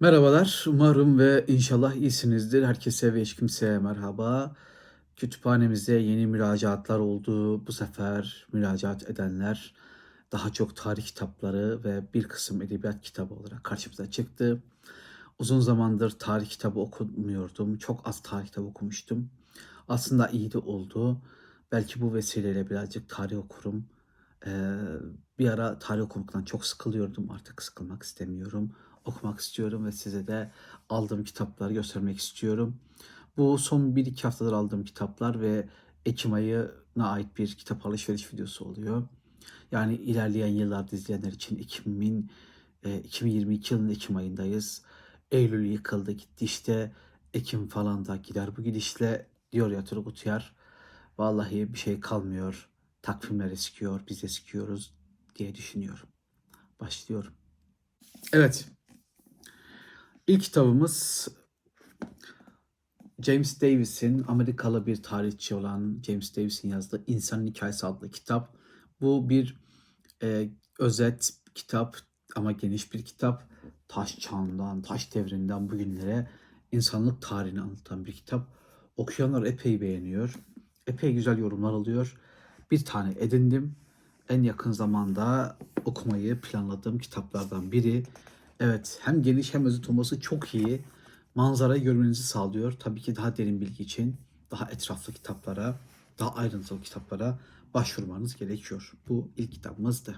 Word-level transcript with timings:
Merhabalar, 0.00 0.64
umarım 0.68 1.18
ve 1.18 1.44
inşallah 1.48 1.94
iyisinizdir. 1.94 2.62
Herkese 2.62 3.14
ve 3.14 3.20
hiç 3.20 3.36
kimseye 3.36 3.78
merhaba. 3.78 4.56
Kütüphanemizde 5.16 5.92
yeni 5.92 6.26
müracaatlar 6.26 6.98
oldu. 6.98 7.66
Bu 7.66 7.72
sefer 7.72 8.46
müracaat 8.52 9.10
edenler 9.10 9.74
daha 10.32 10.52
çok 10.52 10.76
tarih 10.76 11.02
kitapları 11.02 11.84
ve 11.84 12.02
bir 12.14 12.24
kısım 12.28 12.62
edebiyat 12.62 13.02
kitabı 13.02 13.34
olarak 13.34 13.64
karşımıza 13.64 14.10
çıktı. 14.10 14.62
Uzun 15.38 15.60
zamandır 15.60 16.10
tarih 16.10 16.46
kitabı 16.46 16.80
okumuyordum. 16.80 17.78
Çok 17.78 18.08
az 18.08 18.22
tarih 18.22 18.46
kitabı 18.46 18.66
okumuştum. 18.66 19.30
Aslında 19.88 20.28
iyi 20.28 20.52
de 20.52 20.58
oldu. 20.58 21.22
Belki 21.72 22.00
bu 22.00 22.14
vesileyle 22.14 22.70
birazcık 22.70 23.08
tarih 23.08 23.38
okurum. 23.38 23.86
Ee, 24.46 24.76
bir 25.38 25.48
ara 25.48 25.78
tarih 25.78 26.02
okumaktan 26.02 26.42
çok 26.44 26.66
sıkılıyordum. 26.66 27.30
Artık 27.30 27.62
sıkılmak 27.62 28.02
istemiyorum. 28.02 28.72
Okumak 29.04 29.40
istiyorum 29.40 29.86
ve 29.86 29.92
size 29.92 30.26
de 30.26 30.50
aldığım 30.88 31.24
kitapları 31.24 31.72
göstermek 31.72 32.18
istiyorum. 32.18 32.76
Bu 33.36 33.58
son 33.58 33.96
1-2 33.96 34.22
haftadır 34.22 34.52
aldığım 34.52 34.84
kitaplar 34.84 35.40
ve 35.40 35.68
Ekim 36.06 36.32
ayına 36.32 37.10
ait 37.10 37.38
bir 37.38 37.54
kitap 37.54 37.86
alışveriş 37.86 38.32
videosu 38.34 38.64
oluyor. 38.64 39.08
Yani 39.72 39.94
ilerleyen 39.94 40.48
yıllarda 40.48 40.96
izleyenler 40.96 41.32
için 41.32 41.56
2000, 41.56 42.30
e, 42.84 42.98
2022 42.98 43.74
yılının 43.74 43.90
Ekim 43.90 44.16
ayındayız. 44.16 44.82
Eylül 45.30 45.70
yıkıldı 45.70 46.12
gitti 46.12 46.44
işte 46.44 46.92
Ekim 47.34 47.68
falan 47.68 48.06
da 48.06 48.16
gider 48.16 48.56
bu 48.56 48.62
gidişle 48.62 49.26
diyor 49.52 49.70
ya 49.70 49.84
Turgut 49.84 50.26
Uyar. 50.26 50.54
Vallahi 51.18 51.72
bir 51.72 51.78
şey 51.78 52.00
kalmıyor. 52.00 52.68
Takvimler 53.02 53.50
eskiyor, 53.50 54.00
biz 54.08 54.24
eskiyoruz 54.24 54.94
diye 55.36 55.54
düşünüyorum. 55.54 56.08
Başlıyorum. 56.80 57.32
Evet. 58.32 58.68
İlk 60.26 60.42
kitabımız 60.42 61.28
James 63.20 63.60
Davis'in 63.60 64.24
Amerikalı 64.28 64.86
bir 64.86 65.02
tarihçi 65.02 65.54
olan 65.54 66.02
James 66.06 66.36
Davis'in 66.36 66.68
yazdığı 66.68 67.04
İnsanın 67.06 67.46
Hikayesi 67.46 67.86
adlı 67.86 68.10
kitap. 68.10 68.56
Bu 69.00 69.28
bir 69.28 69.56
e, 70.22 70.48
özet 70.78 71.34
kitap 71.54 71.96
ama 72.36 72.52
geniş 72.52 72.92
bir 72.92 73.04
kitap. 73.04 73.48
Taş 73.88 74.18
çağından, 74.18 74.82
taş 74.82 75.14
devrinden 75.14 75.70
bugünlere 75.70 76.28
insanlık 76.72 77.22
tarihini 77.22 77.60
anlatan 77.60 78.04
bir 78.04 78.12
kitap. 78.12 78.48
Okuyanlar 78.96 79.42
epey 79.42 79.80
beğeniyor. 79.80 80.34
Epey 80.86 81.14
güzel 81.14 81.38
yorumlar 81.38 81.72
alıyor. 81.72 82.16
Bir 82.70 82.84
tane 82.84 83.14
edindim. 83.18 83.76
En 84.28 84.42
yakın 84.42 84.72
zamanda 84.72 85.56
okumayı 85.84 86.40
planladığım 86.40 86.98
kitaplardan 86.98 87.72
biri. 87.72 88.02
Evet 88.60 88.98
hem 89.02 89.22
geniş 89.22 89.54
hem 89.54 89.66
özet 89.66 89.90
olması 89.90 90.20
çok 90.20 90.54
iyi. 90.54 90.84
Manzarayı 91.34 91.82
görmenizi 91.82 92.22
sağlıyor. 92.22 92.72
Tabii 92.72 93.00
ki 93.00 93.16
daha 93.16 93.36
derin 93.36 93.60
bilgi 93.60 93.82
için 93.82 94.16
daha 94.50 94.70
etraflı 94.70 95.12
kitaplara, 95.12 95.80
daha 96.18 96.34
ayrıntılı 96.34 96.82
kitaplara 96.82 97.38
başvurmanız 97.74 98.36
gerekiyor. 98.36 98.92
Bu 99.08 99.28
ilk 99.36 99.52
kitabımızdı. 99.52 100.16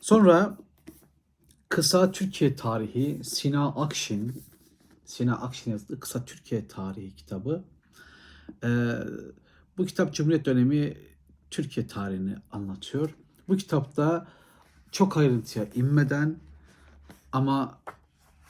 Sonra 0.00 0.58
Kısa 1.68 2.12
Türkiye 2.12 2.56
Tarihi 2.56 3.24
Sina 3.24 3.68
Akşin 3.68 4.42
Sina 5.04 5.36
Akşin 5.36 5.70
yazdığı 5.70 6.00
Kısa 6.00 6.24
Türkiye 6.24 6.68
Tarihi 6.68 7.16
kitabı. 7.16 7.64
Ee, 8.64 8.92
bu 9.78 9.86
kitap 9.86 10.14
Cumhuriyet 10.14 10.46
dönemi 10.46 10.96
Türkiye 11.50 11.86
tarihini 11.86 12.36
anlatıyor. 12.52 13.14
Bu 13.48 13.56
kitapta 13.56 14.26
çok 14.92 15.16
ayrıntıya 15.16 15.66
inmeden 15.74 16.36
ama 17.36 17.78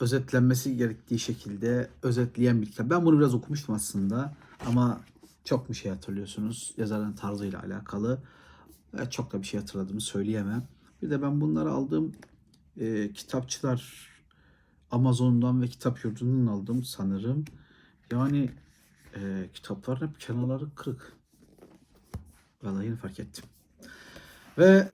özetlenmesi 0.01 0.77
gerektiği 0.77 1.19
şekilde 1.19 1.91
özetleyen 2.03 2.63
bir 2.63 2.67
kitap. 2.67 2.91
Ben 2.91 3.05
bunu 3.05 3.19
biraz 3.19 3.35
okumuştum 3.35 3.75
aslında 3.75 4.35
ama 4.67 5.01
çok 5.45 5.69
bir 5.69 5.75
şey 5.75 5.93
hatırlıyorsunuz 5.93 6.75
yazarın 6.77 7.13
tarzıyla 7.13 7.63
alakalı. 7.63 8.23
Çok 9.11 9.33
da 9.33 9.43
bir 9.43 9.47
şey 9.47 9.61
hatırladığımı 9.61 10.01
söyleyemem. 10.01 10.69
Bir 11.03 11.11
de 11.11 11.23
ben 11.23 11.41
bunları 11.41 11.71
aldığım 11.71 12.13
e, 12.77 13.13
kitapçılar 13.13 14.11
Amazon'dan 14.91 15.63
ve 15.63 15.69
kitap 15.69 16.05
yurdundan 16.05 16.53
aldım 16.53 16.85
sanırım. 16.85 17.45
Yani 18.13 18.51
e, 19.17 19.51
kitapların 19.55 20.09
hep 20.09 20.21
kenarları 20.21 20.75
kırık. 20.75 21.13
Vallahi 22.63 22.87
yeni 22.87 22.97
fark 22.97 23.21
ettim. 23.21 23.45
Ve 24.59 24.91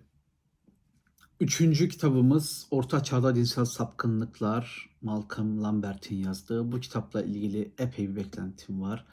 üçüncü 1.43 1.89
kitabımız 1.89 2.67
Orta 2.71 3.03
Çağda 3.03 3.35
Dinsel 3.35 3.65
Sapkınlıklar. 3.65 4.91
Malcolm 5.03 5.63
Lambert'in 5.63 6.17
yazdığı. 6.17 6.73
Bu 6.73 6.81
kitapla 6.81 7.23
ilgili 7.23 7.73
epey 7.79 8.11
bir 8.11 8.17
beklentim 8.17 8.83
var. 8.83 9.07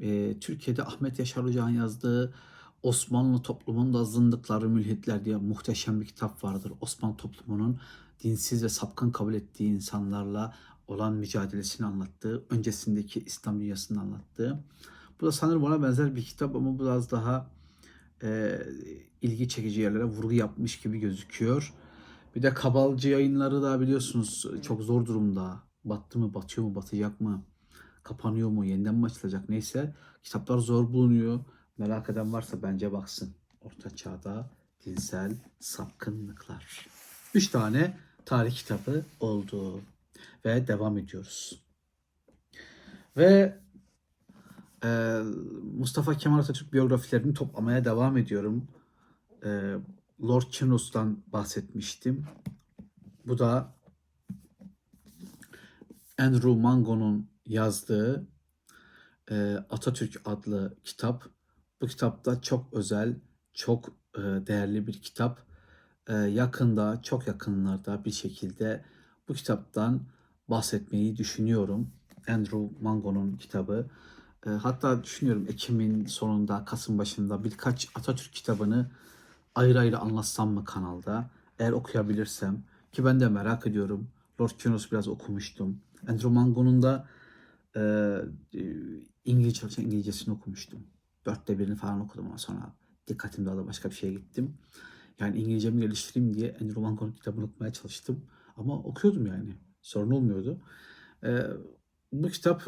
Ee, 0.00 0.36
Türkiye'de 0.40 0.84
Ahmet 0.84 1.18
Yaşar 1.18 1.44
Hoca'nın 1.44 1.70
yazdığı 1.70 2.34
Osmanlı 2.82 3.42
toplumunun 3.42 4.04
zındıkları, 4.04 4.68
mülhitler 4.68 5.24
diye 5.24 5.36
muhteşem 5.36 6.00
bir 6.00 6.06
kitap 6.06 6.44
vardır. 6.44 6.72
Osmanlı 6.80 7.16
toplumunun 7.16 7.80
dinsiz 8.24 8.64
ve 8.64 8.68
sapkın 8.68 9.10
kabul 9.10 9.34
ettiği 9.34 9.68
insanlarla 9.70 10.54
olan 10.88 11.12
mücadelesini 11.12 11.86
anlattığı, 11.86 12.44
öncesindeki 12.50 13.20
İslam 13.20 13.60
dünyasını 13.60 14.00
anlattığı. 14.00 14.64
Bu 15.20 15.26
da 15.26 15.32
sanırım 15.32 15.64
ona 15.64 15.82
benzer 15.82 16.16
bir 16.16 16.24
kitap 16.24 16.56
ama 16.56 16.78
biraz 16.78 17.10
daha 17.10 17.53
e, 18.22 18.58
ilgi 19.22 19.48
çekici 19.48 19.80
yerlere 19.80 20.04
vurgu 20.04 20.32
yapmış 20.32 20.80
gibi 20.80 20.98
gözüküyor. 20.98 21.74
Bir 22.36 22.42
de 22.42 22.54
Kabalcı 22.54 23.08
yayınları 23.08 23.62
da 23.62 23.80
biliyorsunuz 23.80 24.46
çok 24.62 24.82
zor 24.82 25.06
durumda. 25.06 25.62
Battı 25.84 26.18
mı, 26.18 26.34
batıyor 26.34 26.66
mu, 26.66 26.74
batacak 26.74 27.20
mı, 27.20 27.44
kapanıyor 28.02 28.48
mu, 28.48 28.64
yeniden 28.64 28.94
mi 28.94 29.06
açılacak 29.06 29.48
neyse. 29.48 29.94
Kitaplar 30.22 30.58
zor 30.58 30.92
bulunuyor. 30.92 31.40
Merak 31.78 32.10
eden 32.10 32.32
varsa 32.32 32.62
bence 32.62 32.92
baksın. 32.92 33.34
Orta 33.60 33.96
Çağ'da 33.96 34.50
dinsel 34.86 35.36
sapkınlıklar. 35.60 36.86
Üç 37.34 37.48
tane 37.48 37.96
tarih 38.24 38.54
kitabı 38.54 39.04
oldu. 39.20 39.80
Ve 40.44 40.66
devam 40.66 40.98
ediyoruz. 40.98 41.64
Ve 43.16 43.58
ee, 44.84 45.20
Mustafa 45.78 46.14
Kemal 46.16 46.38
Atatürk 46.38 46.72
biyografilerini 46.72 47.34
toplamaya 47.34 47.84
devam 47.84 48.16
ediyorum. 48.16 48.68
Ee, 49.44 49.74
Lord 50.22 50.50
Chinos'tan 50.50 51.22
bahsetmiştim. 51.26 52.24
Bu 53.26 53.38
da 53.38 53.74
Andrew 56.18 56.54
Mango'nun 56.60 57.30
yazdığı 57.46 58.26
e, 59.30 59.54
Atatürk 59.70 60.20
adlı 60.24 60.76
kitap. 60.84 61.24
Bu 61.80 61.86
kitapta 61.86 62.40
çok 62.40 62.72
özel, 62.72 63.16
çok 63.54 63.88
e, 64.14 64.20
değerli 64.20 64.86
bir 64.86 65.02
kitap. 65.02 65.46
E, 66.06 66.14
yakında, 66.14 67.02
çok 67.02 67.26
yakınlarda 67.26 68.04
bir 68.04 68.10
şekilde 68.10 68.84
bu 69.28 69.34
kitaptan 69.34 70.00
bahsetmeyi 70.48 71.16
düşünüyorum. 71.16 71.90
Andrew 72.28 72.68
Mango'nun 72.80 73.36
kitabı. 73.36 73.90
E, 74.46 74.50
Hatta 74.50 75.04
düşünüyorum 75.04 75.46
Ekim'in 75.48 76.06
sonunda, 76.06 76.64
Kasım 76.64 76.98
başında 76.98 77.44
birkaç 77.44 77.88
Atatürk 77.94 78.32
kitabını 78.32 78.90
ayrı 79.54 79.78
ayrı 79.78 79.98
anlatsam 79.98 80.50
mı 80.50 80.64
kanalda? 80.64 81.30
Eğer 81.58 81.72
okuyabilirsem 81.72 82.64
ki 82.92 83.04
ben 83.04 83.20
de 83.20 83.28
merak 83.28 83.66
ediyorum. 83.66 84.08
Lord 84.40 84.50
Kynos 84.58 84.92
biraz 84.92 85.08
okumuştum. 85.08 85.80
Andrew 86.08 86.28
Mango'nun 86.28 86.82
da 86.82 87.08
e, 87.76 87.82
İngilizce 89.24 89.60
çalışan 89.60 89.84
İngilizcesini 89.84 90.34
okumuştum. 90.34 90.86
Dörtte 91.26 91.58
birini 91.58 91.76
falan 91.76 92.00
okudum 92.00 92.26
ama 92.26 92.38
sonra 92.38 92.72
dikkatim 93.08 93.46
dağıldı 93.46 93.66
başka 93.66 93.90
bir 93.90 93.94
şeye 93.94 94.12
gittim. 94.12 94.54
Yani 95.20 95.38
İngilizcemi 95.38 95.80
geliştireyim 95.80 96.34
diye 96.34 96.56
Andrew 96.60 96.80
Mango'nun 96.80 97.12
kitabını 97.12 97.44
okumaya 97.44 97.72
çalıştım. 97.72 98.24
Ama 98.56 98.78
okuyordum 98.78 99.26
yani. 99.26 99.54
Sorun 99.82 100.10
olmuyordu. 100.10 100.60
E, 101.24 101.42
bu 102.12 102.28
kitap 102.28 102.62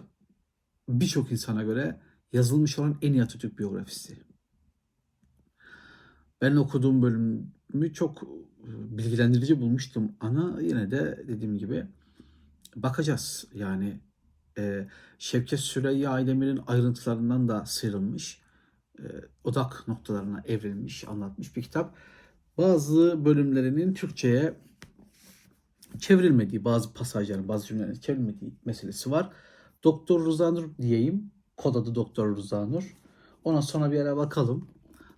birçok 0.88 1.32
insana 1.32 1.62
göre 1.62 2.00
yazılmış 2.32 2.78
olan 2.78 2.98
en 3.02 3.12
iyi 3.12 3.22
Atatürk 3.22 3.58
biyografisi. 3.58 4.18
Ben 6.40 6.56
okuduğum 6.56 7.02
bölümü 7.02 7.92
çok 7.92 8.22
e, 8.22 8.98
bilgilendirici 8.98 9.60
bulmuştum. 9.60 10.12
Ana 10.20 10.60
yine 10.60 10.90
de 10.90 11.24
dediğim 11.28 11.58
gibi 11.58 11.86
bakacağız. 12.76 13.44
Yani 13.54 14.00
e, 14.58 14.88
Şevket 15.18 15.60
Süreyya 15.60 16.10
Aydemir'in 16.10 16.60
ayrıntılarından 16.66 17.48
da 17.48 17.66
sıyrılmış. 17.66 18.42
E, 18.98 19.04
odak 19.44 19.88
noktalarına 19.88 20.42
evrilmiş, 20.44 21.08
anlatmış 21.08 21.56
bir 21.56 21.62
kitap. 21.62 21.96
Bazı 22.58 23.24
bölümlerinin 23.24 23.94
Türkçe'ye 23.94 24.54
çevrilmediği, 25.98 26.64
bazı 26.64 26.92
pasajların, 26.94 27.48
bazı 27.48 27.66
cümlelerin 27.66 28.00
çevrilmediği 28.00 28.54
meselesi 28.64 29.10
var. 29.10 29.32
Doktor 29.84 30.26
Rızanur 30.26 30.76
diyeyim. 30.78 31.30
Kod 31.56 31.74
adı 31.74 31.94
Doktor 31.94 32.36
Rızanur. 32.36 32.96
Ona 33.44 33.62
sonra 33.62 33.92
bir 33.92 34.00
ara 34.00 34.16
bakalım. 34.16 34.68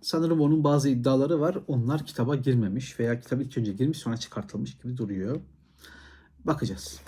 Sanırım 0.01 0.41
onun 0.41 0.63
bazı 0.63 0.89
iddiaları 0.89 1.39
var. 1.39 1.57
Onlar 1.67 2.05
kitaba 2.05 2.35
girmemiş 2.35 2.99
veya 2.99 3.19
kitap 3.19 3.41
ilk 3.41 3.57
önce 3.57 3.73
girmiş 3.73 3.97
sonra 3.97 4.17
çıkartılmış 4.17 4.77
gibi 4.77 4.97
duruyor. 4.97 5.41
Bakacağız. 6.45 7.01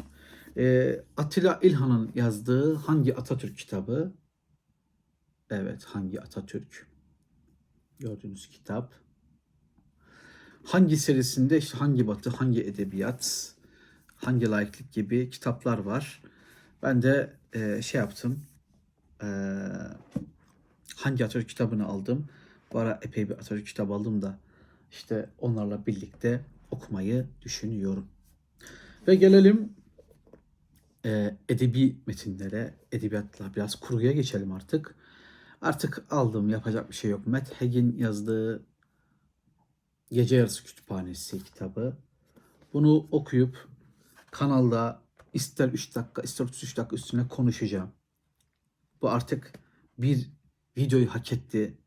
Ee, 0.58 1.04
Atilla 1.18 1.60
İlhan'ın 1.62 2.12
yazdığı 2.16 2.76
hangi 2.76 3.16
Atatürk 3.16 3.58
kitabı? 3.58 4.14
Evet, 5.50 5.84
hangi 5.84 6.22
Atatürk? 6.22 6.88
Gördüğünüz 8.00 8.50
kitap. 8.50 8.94
Hangi 10.64 10.98
serisinde 10.98 11.58
işte 11.58 11.78
hangi 11.78 12.08
batı, 12.08 12.30
hangi 12.30 12.64
edebiyat, 12.64 13.56
hangi 14.16 14.50
laiklik 14.50 14.94
gibi 14.94 15.30
kitaplar 15.30 15.78
var. 15.78 16.22
Ben 16.84 17.02
de 17.02 17.34
e, 17.54 17.82
şey 17.82 18.02
yaptım. 18.02 18.40
E, 19.24 19.28
hangi 20.96 21.26
Atatürk 21.26 21.50
kitabını 21.50 21.86
aldım. 21.86 22.28
Bu 22.74 22.80
ara 22.80 23.00
epey 23.02 23.30
bir 23.30 23.34
Atatürk 23.34 23.68
kitabı 23.68 23.94
aldım 23.94 24.22
da 24.22 24.40
işte 24.92 25.30
onlarla 25.40 25.86
birlikte 25.86 26.42
okumayı 26.72 27.26
düşünüyorum. 27.42 28.08
Ve 29.08 29.16
gelelim 29.16 29.74
e, 31.06 31.38
edebi 31.50 31.96
metinlere, 32.06 32.74
edebiyatla 32.92 33.56
biraz 33.56 33.76
kurguya 33.76 34.12
geçelim 34.12 34.52
artık. 34.52 34.96
Artık 35.62 36.06
aldım, 36.10 36.50
yapacak 36.50 36.90
bir 36.90 36.96
şey 36.96 37.12
yok. 37.12 37.28
Matt 37.28 37.54
Haig'in 37.54 37.98
yazdığı 37.98 38.64
Gece 40.12 40.36
Yarısı 40.36 40.64
Kütüphanesi 40.64 41.44
kitabı. 41.44 41.98
Bunu 42.74 43.08
okuyup 43.12 43.68
kanalda 44.32 45.01
ister 45.34 45.68
3 45.70 45.96
dakika 45.96 46.22
ister 46.22 46.46
33 46.46 46.78
dakika 46.78 46.96
üstüne 46.96 47.28
konuşacağım. 47.28 47.92
Bu 49.02 49.10
artık 49.10 49.54
bir 49.98 50.30
videoyu 50.78 51.08
hak 51.08 51.34
etti. 51.34 51.78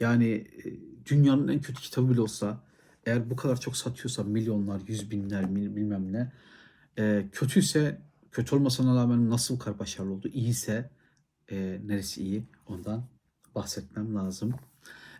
Yani 0.00 0.28
e, 0.64 0.64
dünyanın 1.06 1.48
en 1.48 1.60
kötü 1.60 1.82
kitabı 1.82 2.10
bile 2.10 2.20
olsa 2.20 2.64
eğer 3.06 3.30
bu 3.30 3.36
kadar 3.36 3.60
çok 3.60 3.76
satıyorsa 3.76 4.24
milyonlar, 4.24 4.80
yüz 4.88 5.10
binler, 5.10 5.54
bilmem 5.54 6.12
ne 6.12 6.32
e, 6.98 7.28
kötüyse 7.32 8.02
kötü 8.32 8.56
olmasına 8.56 8.96
rağmen 8.96 9.30
nasıl 9.30 9.54
bu 9.54 9.58
kadar 9.58 9.78
başarılı 9.78 10.12
oldu? 10.12 10.28
İyiyse 10.28 10.90
e, 11.50 11.80
neresi 11.84 12.22
iyi 12.22 12.44
ondan 12.66 13.04
bahsetmem 13.54 14.14
lazım. 14.14 14.54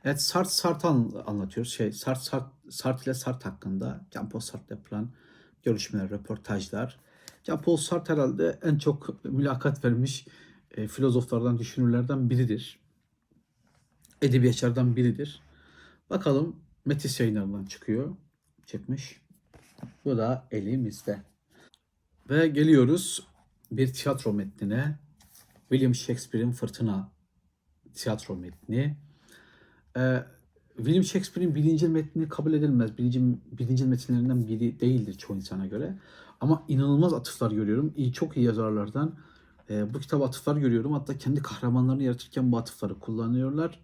Evet 0.04 0.22
Sart 0.22 0.50
Sart 0.50 0.84
an- 0.84 1.12
anlatıyoruz. 1.26 1.72
Şey 1.72 1.92
Sart 1.92 2.18
Sart 2.18 2.52
Sart 2.70 3.02
ile 3.06 3.14
Sart 3.14 3.44
hakkında 3.46 4.06
Jean-Paul 4.10 4.40
Sartre 4.40 4.74
yapılan 4.74 5.10
görüşmeler, 5.62 6.10
röportajlar. 6.10 7.00
Jean-Paul 7.44 7.76
Sartre 7.76 8.14
herhalde 8.14 8.58
en 8.62 8.78
çok 8.78 9.24
mülakat 9.24 9.84
vermiş 9.84 10.26
e, 10.70 10.88
filozoflardan, 10.88 11.58
düşünürlerden 11.58 12.30
biridir. 12.30 12.80
Edebiyatçılardan 14.22 14.96
biridir. 14.96 15.42
Bakalım 16.10 16.56
Metis 16.84 17.20
yayınlarından 17.20 17.64
çıkıyor. 17.64 18.16
Çıkmış. 18.66 19.20
Bu 20.04 20.16
da 20.16 20.48
elimizde. 20.50 21.22
Ve 22.30 22.48
geliyoruz 22.48 23.26
bir 23.72 23.92
tiyatro 23.92 24.32
metnine. 24.32 24.98
William 25.68 25.94
Shakespeare'in 25.94 26.52
Fırtına 26.52 27.12
tiyatro 27.94 28.36
metni. 28.36 28.96
Ee, 29.96 30.24
William 30.76 31.04
Shakespeare'in 31.04 31.54
birinci 31.54 31.88
metni 31.88 32.28
kabul 32.28 32.52
edilmez. 32.52 32.98
Birinci, 32.98 33.20
birinci 33.52 33.84
metinlerinden 33.84 34.48
biri 34.48 34.80
değildir 34.80 35.14
çoğu 35.14 35.36
insana 35.36 35.66
göre. 35.66 35.98
Ama 36.44 36.64
inanılmaz 36.68 37.12
atıflar 37.12 37.50
görüyorum. 37.50 37.92
İyi, 37.96 38.12
çok 38.12 38.36
iyi 38.36 38.46
yazarlardan 38.46 39.18
e, 39.70 39.94
bu 39.94 40.00
kitaba 40.00 40.26
atıflar 40.26 40.56
görüyorum. 40.56 40.92
Hatta 40.92 41.18
kendi 41.18 41.42
kahramanlarını 41.42 42.02
yaratırken 42.02 42.52
bu 42.52 42.58
atıfları 42.58 42.98
kullanıyorlar. 42.98 43.80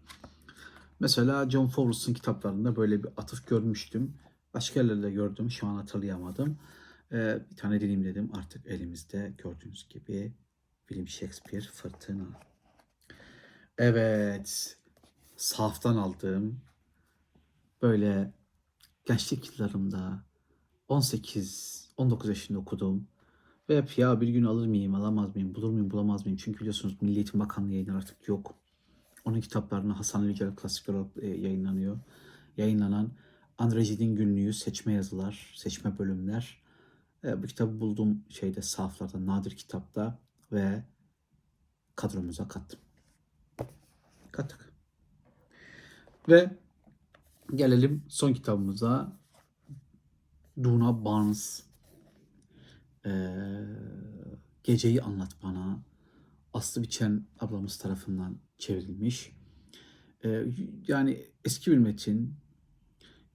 Mesela 1.00 1.50
John 1.50 1.66
Fowles'ın 1.66 2.14
kitaplarında 2.14 2.76
böyle 2.76 3.02
bir 3.02 3.08
atıf 3.16 3.46
görmüştüm. 3.46 4.14
Başka 4.54 4.80
yerlerde 4.80 5.10
gördüm. 5.10 5.50
Şu 5.50 5.66
an 5.66 5.74
hatırlayamadım. 5.76 6.58
Ee, 7.12 7.38
bir 7.50 7.56
tane 7.56 7.80
deneyim 7.80 8.04
dedim. 8.04 8.30
Artık 8.38 8.66
elimizde 8.66 9.34
gördüğünüz 9.38 9.88
gibi 9.88 10.32
William 10.88 11.08
Shakespeare 11.08 11.64
Fırtına. 11.64 12.26
Evet. 13.78 14.78
Sahaftan 15.36 15.96
aldığım 15.96 16.60
böyle 17.82 18.32
gençlik 19.04 19.58
yıllarımda 19.58 20.29
18 20.90 21.80
19 21.96 22.28
yaşında 22.28 22.58
okudum. 22.58 23.06
Ve 23.68 23.78
hep 23.78 23.98
ya 23.98 24.20
bir 24.20 24.28
gün 24.28 24.44
alır 24.44 24.66
mıyım, 24.66 24.94
alamaz 24.94 25.34
mıyım, 25.34 25.54
bulur 25.54 25.70
muyum, 25.70 25.90
bulamaz 25.90 26.26
mıyım? 26.26 26.38
Çünkü 26.42 26.60
biliyorsunuz 26.60 26.96
Milli 27.00 27.14
Eğitim 27.14 27.40
Bakanlığı 27.40 27.72
yayınları 27.72 27.96
artık 27.96 28.28
yok. 28.28 28.54
Onun 29.24 29.40
kitaplarını 29.40 29.92
Hasan 29.92 30.24
Yücel 30.24 30.54
klasikler 30.56 30.94
olarak 30.94 31.10
e, 31.16 31.26
yayınlanıyor. 31.26 31.98
Yayınlanan 32.56 33.12
Andre 33.58 33.84
Gide'in 33.84 34.16
günlüğü, 34.16 34.52
seçme 34.52 34.92
yazılar, 34.92 35.52
seçme 35.56 35.98
bölümler. 35.98 36.62
E, 37.24 37.42
bu 37.42 37.46
kitabı 37.46 37.80
buldum 37.80 38.24
şeyde 38.28 38.62
sahaflarda, 38.62 39.26
nadir 39.26 39.50
kitapta 39.56 40.18
ve 40.52 40.84
kadromuza 41.96 42.48
kattım. 42.48 42.80
Kattık. 44.32 44.72
Ve 46.28 46.56
gelelim 47.54 48.02
son 48.08 48.32
kitabımıza. 48.32 49.19
Duna 50.62 51.04
Barnes. 51.04 51.62
Ee, 53.06 53.30
Geceyi 54.64 55.02
Anlat 55.02 55.42
Bana. 55.42 55.82
Aslı 56.54 56.82
Biçen 56.82 57.26
ablamız 57.40 57.78
tarafından 57.78 58.38
çevrilmiş. 58.58 59.36
Ee, 60.24 60.44
yani 60.88 61.26
eski 61.44 61.70
bir 61.70 61.78
metin. 61.78 62.34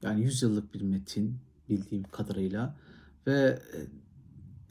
Yani 0.02 0.22
100 0.22 0.42
yıllık 0.42 0.74
bir 0.74 0.82
metin 0.82 1.40
bildiğim 1.70 2.04
kadarıyla. 2.04 2.78
Ve 3.28 3.60
e, 3.74 3.80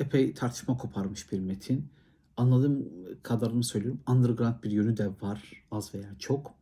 epey 0.05 0.35
tartışma 0.35 0.77
koparmış 0.77 1.33
bir 1.33 1.41
metin. 1.41 1.91
Anladığım 2.37 2.89
kadarını 3.23 3.65
söylüyorum. 3.65 4.01
Underground 4.09 4.63
bir 4.63 4.71
yönü 4.71 4.97
de 4.97 5.09
var 5.21 5.65
az 5.71 5.95
veya 5.95 6.19
çok. 6.19 6.55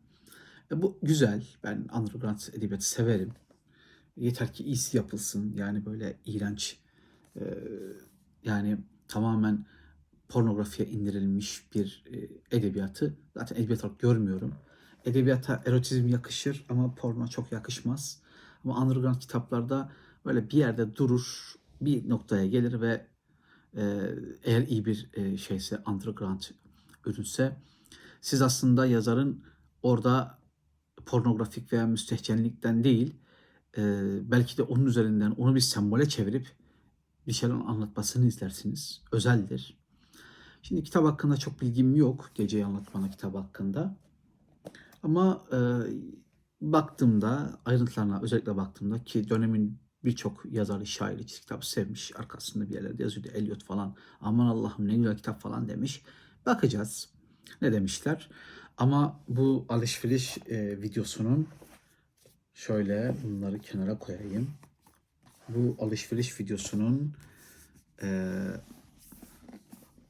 E, 0.73 0.83
bu 0.83 0.99
güzel. 1.03 1.47
Ben 1.65 1.87
underground 1.99 2.39
edebiyatı 2.53 2.89
severim. 2.89 3.33
Yeter 4.17 4.53
ki 4.53 4.65
iyisi 4.65 4.97
yapılsın. 4.97 5.53
Yani 5.57 5.87
böyle 5.87 6.21
iğrenç 6.27 6.79
yani 8.45 8.79
tamamen 9.09 9.67
pornografiye 10.29 10.89
indirilmiş 10.89 11.75
bir 11.75 12.05
edebiyatı 12.51 13.17
zaten 13.35 13.57
edebiyat 13.57 13.85
olarak 13.85 14.01
görmüyorum. 14.01 14.55
Edebiyata 15.05 15.63
erotizm 15.67 16.09
yakışır 16.09 16.67
ama 16.69 16.95
porno 16.95 17.27
çok 17.27 17.53
yakışmaz. 17.53 18.23
Ama 18.65 18.83
underground 18.83 19.19
kitaplarda 19.21 19.93
böyle 20.25 20.51
bir 20.51 20.57
yerde 20.57 20.97
durur, 20.97 21.55
bir 21.81 22.09
noktaya 22.09 22.47
gelir 22.47 22.81
ve 22.81 23.07
eğer 24.45 24.67
iyi 24.67 24.85
bir 24.85 25.09
şeyse 25.37 25.83
underground 25.87 26.43
ürünse 27.07 27.57
siz 28.21 28.43
aslında 28.43 28.87
yazarın 28.87 29.45
orada 29.83 30.39
pornografik 31.07 31.73
veya 31.73 31.87
müstehcenlikten 31.87 32.85
değil 32.85 33.17
e, 33.79 33.83
belki 34.31 34.59
de 34.59 34.63
onun 34.63 34.87
üzerinden 34.87 35.31
onu 35.31 35.55
bir 35.55 35.61
sembole 35.61 36.09
çevirip 36.09 36.47
bir 37.27 37.33
şeyler 37.33 37.55
anlatmasını 37.55 38.27
izlersiniz. 38.27 39.03
Özeldir. 39.13 39.79
Şimdi 40.63 40.83
kitap 40.83 41.05
hakkında 41.05 41.37
çok 41.37 41.61
bilgim 41.61 41.95
yok. 41.95 42.31
Geceyi 42.35 42.65
anlatmana 42.65 43.11
kitap 43.11 43.35
hakkında. 43.35 43.97
Ama 45.03 45.45
e, 45.53 45.59
baktığımda 46.61 47.61
ayrıntılarına 47.65 48.21
özellikle 48.23 48.57
baktığımda 48.57 49.05
ki 49.05 49.29
dönemin 49.29 49.79
birçok 50.05 50.45
yazarı, 50.53 50.87
şairi 50.87 51.27
kitabı 51.27 51.67
sevmiş. 51.67 52.13
Arkasında 52.17 52.69
bir 52.69 52.75
yerlerde 52.75 53.03
yazıyordu 53.03 53.29
Eliot 53.35 53.65
falan. 53.65 53.97
Aman 54.21 54.47
Allah'ım 54.47 54.89
ne 54.89 54.97
güzel 54.97 55.17
kitap 55.17 55.41
falan 55.41 55.69
demiş. 55.69 56.03
Bakacağız 56.47 57.09
ne 57.63 57.73
demişler. 57.73 58.31
Ama 58.77 59.21
bu 59.29 59.67
alışveriş 59.69 60.39
e, 60.39 60.83
videosunun 60.83 61.49
şöyle 62.55 63.15
bunları 63.25 63.59
kenara 63.59 63.99
koyayım. 63.99 64.51
Bu 65.49 65.77
alışveriş 65.79 66.41
videosunun 66.41 67.15
e, 68.03 68.33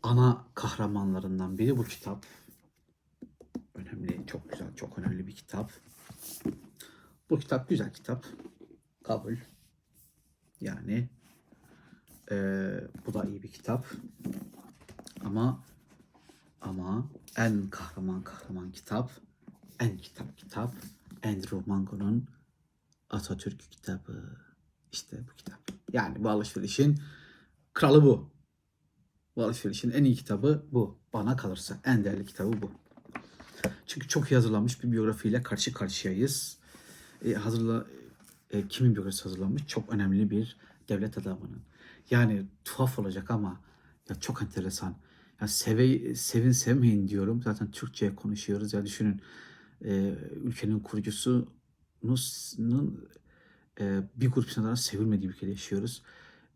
ana 0.03 0.45
kahramanlarından 0.55 1.59
biri 1.59 1.77
bu 1.77 1.85
kitap. 1.85 2.27
Önemli, 3.75 4.27
çok 4.27 4.51
güzel, 4.51 4.75
çok 4.75 4.99
önemli 4.99 5.27
bir 5.27 5.35
kitap. 5.35 5.73
Bu 7.31 7.39
kitap 7.39 7.69
güzel 7.69 7.93
kitap. 7.93 8.27
Kabul. 9.05 9.37
Yani 10.61 11.09
e, 12.31 12.37
bu 13.07 13.15
da 13.15 13.25
iyi 13.25 13.43
bir 13.43 13.53
kitap. 13.53 13.87
Ama 15.25 15.65
ama 16.61 17.11
en 17.37 17.71
kahraman 17.71 18.23
kahraman 18.23 18.73
kitap, 18.73 19.11
en 19.81 19.97
kitap 19.97 20.37
kitap 20.39 20.75
Andrew 21.25 21.63
Mango'nun 21.67 22.29
Atatürk 23.11 23.71
kitabı. 23.71 24.37
İşte 24.93 25.21
bu 25.29 25.37
kitap. 25.37 25.59
Yani 25.93 26.25
bu 26.25 26.31
alışverişin 26.31 27.01
kralı 27.75 28.03
bu. 28.05 28.31
Bu 29.37 29.45
alışverişin 29.45 29.91
en 29.91 30.05
iyi 30.05 30.15
kitabı 30.15 30.67
bu. 30.73 30.99
Bana 31.13 31.37
kalırsa 31.37 31.81
en 31.85 32.05
değerli 32.05 32.27
kitabı 32.27 32.63
bu. 32.63 32.73
Çünkü 33.87 34.09
çok 34.09 34.33
iyi 34.33 34.35
hazırlanmış 34.35 34.83
bir 34.85 34.93
biyografiyle 34.93 35.43
karşı 35.43 35.73
karşıyayız. 35.73 36.59
E, 37.25 37.35
hazırla, 37.35 37.87
e, 38.51 38.69
kimin 38.69 38.95
biyografisi 38.95 39.23
hazırlanmış? 39.23 39.67
Çok 39.67 39.93
önemli 39.93 40.31
bir 40.31 40.57
devlet 40.89 41.19
adamının. 41.19 41.63
Yani 42.11 42.47
tuhaf 42.65 42.99
olacak 42.99 43.31
ama 43.31 43.61
Ya 44.09 44.21
çok 44.21 44.43
enteresan. 44.43 44.97
Ya 45.41 45.49
seve, 45.49 46.15
sevin 46.15 46.53
sevmeyin 46.53 47.09
diyorum. 47.09 47.43
Zaten 47.43 47.71
Türkçe 47.71 48.15
konuşuyoruz. 48.15 48.73
Ya 48.73 48.87
düşünün 48.87 49.21
e, 49.85 50.15
ülkenin 50.43 50.81
kurucusunun 50.81 51.49
e, 53.81 54.03
bir 54.17 54.29
grup 54.31 54.49
insanların 54.49 54.75
sevilmediği 54.75 55.29
bir 55.29 55.35
ülkede 55.35 55.51
yaşıyoruz. 55.51 56.03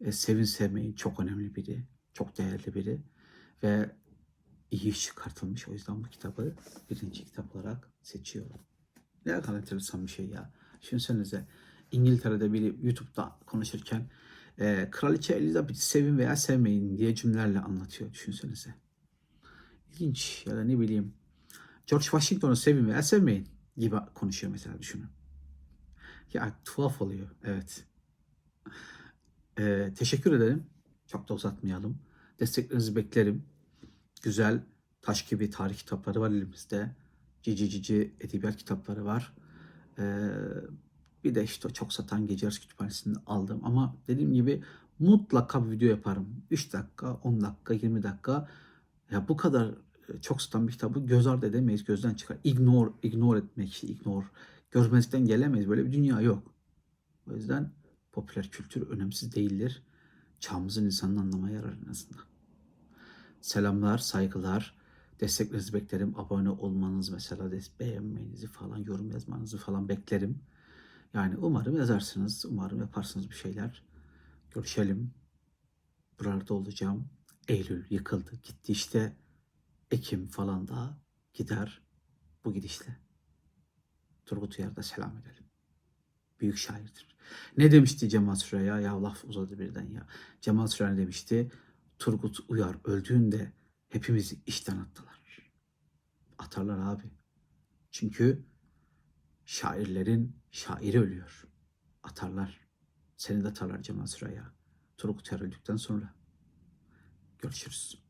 E, 0.01 0.13
sevin 0.13 0.45
sevmeyin 0.45 0.93
çok 0.93 1.21
önemli 1.21 1.55
biri. 1.55 1.85
Çok 2.15 2.39
değerli 2.39 2.75
biri. 2.75 3.01
Ve 3.63 3.91
iyi 4.71 4.89
iş 4.89 5.03
çıkartılmış. 5.03 5.69
O 5.69 5.73
yüzden 5.73 6.05
bu 6.05 6.09
kitabı 6.09 6.55
birinci 6.91 7.25
kitap 7.25 7.57
olarak 7.57 7.91
seçiyorum. 8.03 8.61
Ne 9.27 9.41
kadar 9.41 9.59
enteresan 9.59 10.07
bir 10.07 10.11
şey 10.11 10.27
ya. 10.27 10.53
Düşünsenize 10.83 11.47
İngiltere'de 11.93 12.53
biri 12.53 12.77
YouTube'da 12.83 13.39
konuşurken 13.47 14.11
e, 14.59 14.89
Kraliçe 14.91 15.35
Elizabeth'i 15.35 15.81
sevin 15.81 16.19
veya 16.19 16.37
sevmeyin 16.37 16.99
diye 16.99 17.15
cümlelerle 17.15 17.61
anlatıyor. 17.61 18.13
Düşünsenize. 18.13 18.75
İlginç 19.93 20.47
ya 20.47 20.57
da 20.57 20.65
ne 20.65 20.81
bileyim 20.81 21.15
George 21.87 22.05
Washington'u 22.05 22.57
sevin 22.57 22.87
veya 22.87 23.03
sevmeyin 23.03 23.49
gibi 23.77 23.97
konuşuyor 24.15 24.53
mesela 24.53 24.79
düşünün. 24.79 25.07
Ya 26.33 26.53
tuhaf 26.65 27.03
oluyor. 27.03 27.27
Evet. 27.45 27.85
E, 29.59 29.93
teşekkür 29.99 30.33
ederim. 30.33 30.67
Çok 31.07 31.29
da 31.29 31.35
uzatmayalım. 31.35 31.99
Desteklerinizi 32.41 32.97
beklerim. 32.97 33.45
Güzel 34.23 34.63
taş 35.03 35.25
gibi 35.27 35.51
tarih 35.51 35.75
kitapları 35.75 36.21
var 36.21 36.31
elimizde. 36.31 36.95
Cici 37.43 37.71
cici 37.71 38.15
edebiyat 38.21 38.57
kitapları 38.57 39.05
var. 39.05 39.33
Ee, 39.99 40.29
bir 41.25 41.35
de 41.35 41.45
işte 41.45 41.71
çok 41.71 41.93
satan 41.93 42.27
Gece 42.27 42.47
Yarısı 42.47 42.61
Kütüphanesi'ni 42.61 43.17
aldım. 43.27 43.61
Ama 43.65 43.97
dediğim 44.09 44.33
gibi 44.33 44.63
mutlaka 44.99 45.67
bir 45.67 45.71
video 45.71 45.89
yaparım. 45.89 46.43
3 46.51 46.73
dakika, 46.73 47.15
10 47.15 47.41
dakika, 47.41 47.75
20 47.75 48.03
dakika. 48.03 48.49
Ya 49.11 49.29
bu 49.29 49.37
kadar 49.37 49.75
çok 50.23 50.43
satan 50.43 50.69
bir 50.69 50.73
kitabı 50.73 51.07
göz 51.07 51.27
ardı 51.27 51.47
edemeyiz, 51.47 51.85
gözden 51.85 52.15
çıkar. 52.15 52.39
Ignore, 52.45 52.91
ignore 53.03 53.39
etmek, 53.39 53.73
işte 53.73 53.87
ignore. 53.87 54.27
Görmezden 54.71 55.27
gelemeyiz. 55.27 55.69
Böyle 55.69 55.87
bir 55.87 55.93
dünya 55.93 56.21
yok. 56.21 56.55
O 57.31 57.35
yüzden 57.35 57.71
popüler 58.13 58.51
kültür 58.51 58.89
önemsiz 58.89 59.35
değildir. 59.35 59.83
Çağımızın 60.41 60.85
insanını 60.85 61.21
anlamaya 61.21 61.55
yarar 61.55 61.77
en 61.87 61.91
azından. 61.91 62.25
Selamlar, 63.41 63.99
saygılar. 63.99 64.77
Desteklerinizi 65.21 65.73
beklerim. 65.73 66.19
Abone 66.19 66.51
olmanız 66.51 67.11
mesela, 67.11 67.51
beğenmenizi 67.81 68.47
falan, 68.47 68.79
yorum 68.79 69.11
yazmanızı 69.11 69.59
falan 69.59 69.89
beklerim. 69.89 70.39
Yani 71.15 71.37
umarım 71.37 71.77
yazarsınız, 71.77 72.47
umarım 72.47 72.81
yaparsınız 72.81 73.31
bir 73.31 73.35
şeyler. 73.35 73.83
Görüşelim. 74.51 75.11
Buralarda 76.21 76.55
olacağım. 76.55 77.09
Eylül 77.49 77.85
yıkıldı, 77.91 78.31
gitti 78.43 78.73
işte. 78.73 79.17
Ekim 79.91 80.29
falan 80.29 80.69
da 80.69 80.99
gider 81.35 81.83
bu 82.45 82.55
gidişle. 82.55 82.97
Turgut 84.27 84.59
Uyar'da 84.59 84.83
selam 84.83 85.17
edelim. 85.17 85.45
Büyük 86.41 86.59
şairdir. 86.59 87.17
Ne 87.57 87.73
demişti 87.73 88.09
Cemal 88.09 88.35
Süreya? 88.35 88.81
Ya 88.81 89.03
laf 89.03 89.25
uzadı 89.25 89.59
birden 89.59 89.91
ya. 89.91 90.07
Cemal 90.41 90.67
Süreya 90.67 90.93
ne 90.93 90.99
demişti? 90.99 91.51
Turgut 91.99 92.41
Uyar 92.49 92.77
öldüğünde 92.85 93.53
hepimizi 93.89 94.41
işten 94.47 94.77
attılar. 94.77 95.51
Atarlar 96.39 96.79
abi. 96.79 97.11
Çünkü 97.91 98.45
şairlerin 99.45 100.37
şairi 100.51 101.01
ölüyor. 101.01 101.47
Atarlar. 102.03 102.67
Seni 103.17 103.45
de 103.45 103.49
atarlar 103.49 103.83
Cemal 103.83 104.07
Süreyya. 104.07 104.53
Turgut 104.97 105.33
Uyar 105.33 105.45
öldükten 105.45 105.77
sonra. 105.77 106.15
Görüşürüz. 107.39 108.06